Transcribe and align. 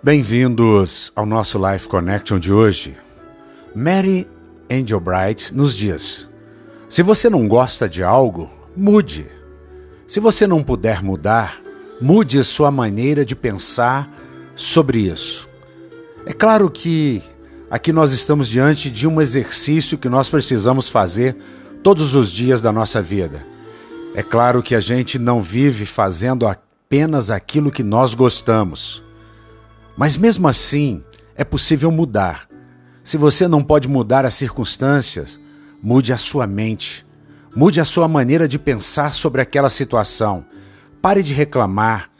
Bem-vindos 0.00 1.10
ao 1.16 1.26
nosso 1.26 1.58
Life 1.58 1.88
Connection 1.88 2.38
de 2.38 2.52
hoje. 2.52 2.94
Mary 3.74 4.28
Angel 4.70 5.00
Bright 5.00 5.52
nos 5.52 5.74
diz: 5.74 6.30
se 6.88 7.02
você 7.02 7.28
não 7.28 7.48
gosta 7.48 7.88
de 7.88 8.04
algo, 8.04 8.48
mude. 8.76 9.26
Se 10.06 10.20
você 10.20 10.46
não 10.46 10.62
puder 10.62 11.02
mudar, 11.02 11.60
mude 12.00 12.44
sua 12.44 12.70
maneira 12.70 13.24
de 13.24 13.34
pensar 13.34 14.08
sobre 14.54 15.00
isso. 15.00 15.48
É 16.24 16.32
claro 16.32 16.70
que 16.70 17.20
aqui 17.68 17.92
nós 17.92 18.12
estamos 18.12 18.48
diante 18.48 18.92
de 18.92 19.08
um 19.08 19.20
exercício 19.20 19.98
que 19.98 20.08
nós 20.08 20.30
precisamos 20.30 20.88
fazer 20.88 21.36
todos 21.82 22.14
os 22.14 22.30
dias 22.30 22.62
da 22.62 22.72
nossa 22.72 23.02
vida. 23.02 23.44
É 24.14 24.22
claro 24.22 24.62
que 24.62 24.76
a 24.76 24.80
gente 24.80 25.18
não 25.18 25.42
vive 25.42 25.84
fazendo 25.84 26.46
apenas 26.46 27.32
aquilo 27.32 27.72
que 27.72 27.82
nós 27.82 28.14
gostamos. 28.14 29.07
Mas 29.98 30.16
mesmo 30.16 30.46
assim, 30.46 31.02
é 31.34 31.42
possível 31.42 31.90
mudar. 31.90 32.48
Se 33.02 33.16
você 33.16 33.48
não 33.48 33.64
pode 33.64 33.88
mudar 33.88 34.24
as 34.24 34.34
circunstâncias, 34.34 35.40
mude 35.82 36.12
a 36.12 36.16
sua 36.16 36.46
mente. 36.46 37.04
Mude 37.52 37.80
a 37.80 37.84
sua 37.84 38.06
maneira 38.06 38.46
de 38.46 38.60
pensar 38.60 39.12
sobre 39.12 39.42
aquela 39.42 39.68
situação. 39.68 40.44
Pare 41.02 41.20
de 41.20 41.34
reclamar, 41.34 42.10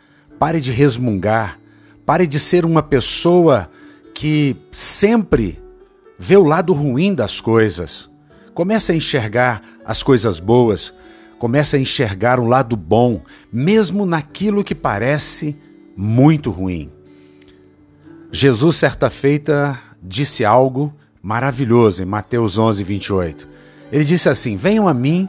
pare 0.40 0.60
de 0.60 0.72
resmungar, 0.72 1.60
pare 2.04 2.26
de 2.26 2.40
ser 2.40 2.64
uma 2.64 2.82
pessoa 2.82 3.70
que 4.12 4.56
sempre 4.72 5.62
vê 6.18 6.36
o 6.36 6.42
lado 6.42 6.72
ruim 6.72 7.14
das 7.14 7.40
coisas. 7.40 8.10
Comece 8.54 8.90
a 8.90 8.96
enxergar 8.96 9.62
as 9.84 10.02
coisas 10.02 10.40
boas, 10.40 10.92
comece 11.38 11.76
a 11.76 11.78
enxergar 11.78 12.40
o 12.40 12.48
lado 12.48 12.74
bom, 12.74 13.22
mesmo 13.52 14.04
naquilo 14.04 14.64
que 14.64 14.74
parece 14.74 15.56
muito 15.96 16.50
ruim. 16.50 16.97
Jesus, 18.30 18.76
certa 18.76 19.08
feita, 19.08 19.78
disse 20.02 20.44
algo 20.44 20.94
maravilhoso 21.22 22.02
em 22.02 22.06
Mateus 22.06 22.58
11, 22.58 22.84
28. 22.84 23.48
Ele 23.90 24.04
disse 24.04 24.28
assim: 24.28 24.56
Venham 24.56 24.86
a 24.86 24.92
mim, 24.92 25.28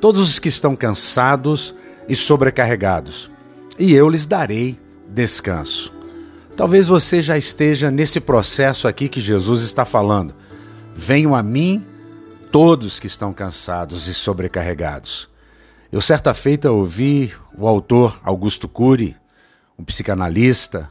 todos 0.00 0.20
os 0.20 0.38
que 0.38 0.48
estão 0.48 0.74
cansados 0.74 1.74
e 2.08 2.16
sobrecarregados, 2.16 3.30
e 3.78 3.92
eu 3.92 4.08
lhes 4.08 4.26
darei 4.26 4.80
descanso. 5.08 5.92
Talvez 6.56 6.88
você 6.88 7.22
já 7.22 7.36
esteja 7.38 7.90
nesse 7.90 8.18
processo 8.18 8.88
aqui 8.88 9.08
que 9.08 9.20
Jesus 9.20 9.62
está 9.62 9.84
falando. 9.84 10.34
Venham 10.94 11.36
a 11.36 11.42
mim, 11.42 11.86
todos 12.50 12.98
que 12.98 13.06
estão 13.06 13.32
cansados 13.32 14.08
e 14.08 14.14
sobrecarregados. 14.14 15.28
Eu, 15.92 16.00
certa 16.00 16.34
feita, 16.34 16.72
ouvi 16.72 17.32
o 17.56 17.68
autor 17.68 18.20
Augusto 18.24 18.66
Cury, 18.66 19.16
um 19.78 19.84
psicanalista, 19.84 20.90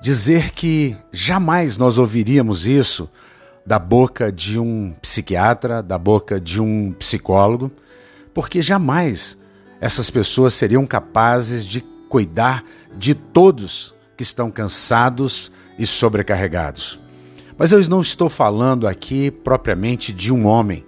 dizer 0.00 0.52
que 0.52 0.96
jamais 1.12 1.76
nós 1.76 1.98
ouviríamos 1.98 2.66
isso 2.66 3.08
da 3.66 3.78
boca 3.78 4.32
de 4.32 4.58
um 4.58 4.94
psiquiatra, 5.02 5.82
da 5.82 5.98
boca 5.98 6.40
de 6.40 6.60
um 6.60 6.92
psicólogo, 6.92 7.70
porque 8.32 8.62
jamais 8.62 9.36
essas 9.80 10.08
pessoas 10.10 10.54
seriam 10.54 10.86
capazes 10.86 11.66
de 11.66 11.80
cuidar 12.08 12.64
de 12.96 13.14
todos 13.14 13.94
que 14.16 14.22
estão 14.22 14.50
cansados 14.50 15.52
e 15.78 15.86
sobrecarregados. 15.86 16.98
Mas 17.56 17.72
eu 17.72 17.80
não 17.88 18.00
estou 18.00 18.28
falando 18.28 18.86
aqui 18.86 19.30
propriamente 19.30 20.12
de 20.12 20.32
um 20.32 20.46
homem. 20.46 20.84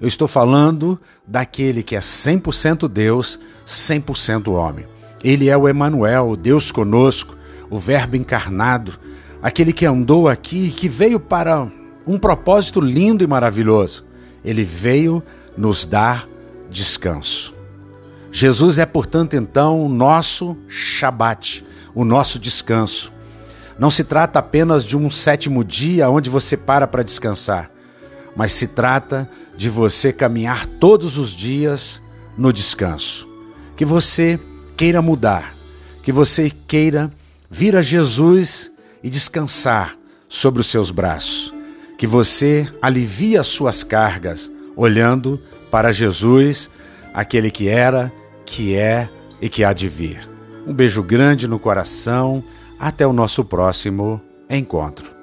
Eu 0.00 0.06
estou 0.06 0.28
falando 0.28 1.00
daquele 1.26 1.82
que 1.82 1.96
é 1.96 2.00
100% 2.00 2.88
Deus, 2.88 3.40
100% 3.66 4.52
homem. 4.52 4.86
Ele 5.22 5.48
é 5.48 5.56
o 5.56 5.68
Emanuel, 5.68 6.30
o 6.30 6.36
Deus 6.36 6.70
conosco, 6.70 7.36
o 7.70 7.78
Verbo 7.78 8.16
encarnado, 8.16 8.98
aquele 9.40 9.72
que 9.72 9.86
andou 9.86 10.28
aqui 10.28 10.70
que 10.70 10.88
veio 10.88 11.20
para 11.20 11.68
um 12.06 12.18
propósito 12.18 12.80
lindo 12.80 13.22
e 13.22 13.26
maravilhoso. 13.26 14.04
Ele 14.44 14.64
veio 14.64 15.22
nos 15.56 15.86
dar 15.86 16.28
descanso. 16.68 17.54
Jesus 18.32 18.78
é, 18.78 18.86
portanto, 18.86 19.34
então, 19.34 19.84
o 19.84 19.88
nosso 19.88 20.56
Shabat, 20.68 21.64
o 21.94 22.04
nosso 22.04 22.38
descanso. 22.38 23.12
Não 23.78 23.90
se 23.90 24.04
trata 24.04 24.38
apenas 24.38 24.84
de 24.84 24.96
um 24.96 25.08
sétimo 25.08 25.64
dia 25.64 26.10
onde 26.10 26.28
você 26.28 26.56
para 26.56 26.86
para 26.86 27.02
descansar, 27.02 27.70
mas 28.36 28.52
se 28.52 28.68
trata 28.68 29.28
de 29.56 29.68
você 29.68 30.12
caminhar 30.12 30.66
todos 30.66 31.16
os 31.16 31.30
dias 31.30 32.00
no 32.36 32.52
descanso. 32.52 33.28
Que 33.76 33.84
você 33.84 34.38
queira 34.76 35.00
mudar, 35.00 35.54
que 36.02 36.12
você 36.12 36.50
queira 36.50 37.10
vir 37.50 37.76
a 37.76 37.82
Jesus 37.82 38.72
e 39.02 39.10
descansar 39.10 39.96
sobre 40.28 40.60
os 40.60 40.68
seus 40.68 40.90
braços. 40.90 41.52
Que 41.98 42.06
você 42.06 42.66
alivie 42.80 43.36
as 43.36 43.48
suas 43.48 43.82
cargas 43.82 44.50
olhando 44.76 45.42
para 45.70 45.92
Jesus, 45.92 46.70
aquele 47.12 47.50
que 47.50 47.68
era, 47.68 48.12
que 48.46 48.74
é 48.74 49.08
e 49.40 49.48
que 49.48 49.64
há 49.64 49.72
de 49.72 49.88
vir. 49.88 50.28
Um 50.66 50.72
beijo 50.72 51.02
grande 51.02 51.48
no 51.48 51.58
coração. 51.58 52.42
Até 52.78 53.06
o 53.06 53.12
nosso 53.12 53.44
próximo 53.44 54.22
encontro. 54.48 55.19